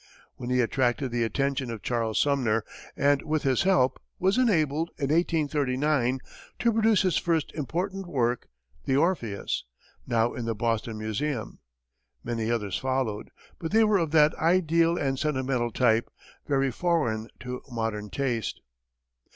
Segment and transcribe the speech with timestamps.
[0.39, 2.63] Then he attracted the attention of Charles Sumner,
[2.97, 6.21] and with his help, was enabled, in 1839,
[6.57, 8.47] to produce his first important work,
[8.85, 9.63] the "Orpheus,"
[10.07, 11.59] now in the Boston Museum.
[12.23, 13.29] Many others followed,
[13.59, 16.09] but they were of that ideal and sentimental type,
[16.47, 18.59] very foreign to modern taste.